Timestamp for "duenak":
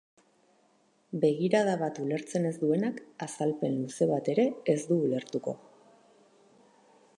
2.63-2.97